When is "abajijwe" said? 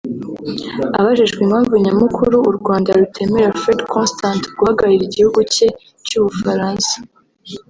0.99-1.39